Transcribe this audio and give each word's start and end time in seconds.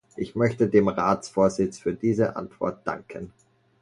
Ich 0.15 0.33
möchte 0.33 0.67
dem 0.67 0.87
Ratsvorsitz 0.87 1.77
für 1.77 1.93
diese 1.93 2.35
Antwort 2.35 2.87
danken. 2.87 3.31